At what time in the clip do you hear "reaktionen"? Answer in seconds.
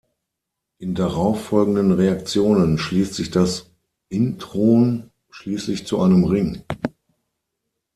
1.91-2.79